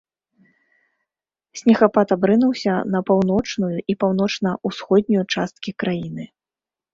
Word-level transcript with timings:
Снегапад 1.59 2.13
абрынуўся 2.15 2.73
на 2.95 2.99
паўночную 3.09 3.71
і 3.95 3.97
паўночна-ўсходнюю 4.05 5.23
часткі 5.37 5.71
краіны. 5.85 6.23